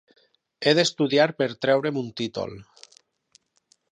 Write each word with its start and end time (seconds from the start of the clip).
He 0.63 0.71
d'estudiar 0.79 1.27
per 1.41 1.49
treure'm 1.67 2.01
un 2.03 2.09
títol. 2.21 2.57